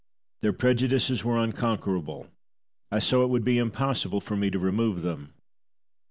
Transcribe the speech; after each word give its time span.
Their 0.41 0.51
prejudices 0.51 1.23
were 1.23 1.37
unconquerable; 1.37 2.25
I 2.91 2.97
saw 2.97 3.21
it 3.21 3.29
would 3.29 3.43
be 3.45 3.59
impossible 3.59 4.19
for 4.19 4.35
me 4.35 4.49
to 4.49 4.57
remove 4.57 5.03
them. 5.03 5.35